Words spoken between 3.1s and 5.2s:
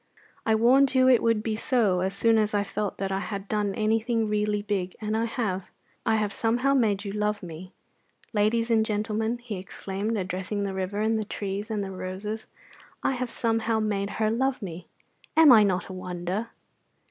I had done anything really big, and